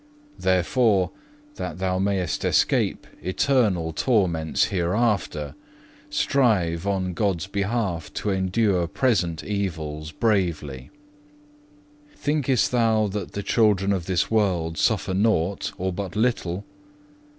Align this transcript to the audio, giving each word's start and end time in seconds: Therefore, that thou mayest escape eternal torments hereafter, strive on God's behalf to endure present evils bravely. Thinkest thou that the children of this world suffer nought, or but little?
Therefore, 0.39 1.11
that 1.57 1.77
thou 1.77 1.99
mayest 1.99 2.43
escape 2.43 3.05
eternal 3.21 3.93
torments 3.93 4.69
hereafter, 4.69 5.53
strive 6.09 6.87
on 6.87 7.13
God's 7.13 7.45
behalf 7.45 8.11
to 8.15 8.31
endure 8.31 8.87
present 8.87 9.43
evils 9.43 10.11
bravely. 10.11 10.89
Thinkest 12.15 12.71
thou 12.71 13.05
that 13.09 13.33
the 13.33 13.43
children 13.43 13.93
of 13.93 14.07
this 14.07 14.31
world 14.31 14.75
suffer 14.75 15.13
nought, 15.13 15.71
or 15.77 15.93
but 15.93 16.15
little? 16.15 16.65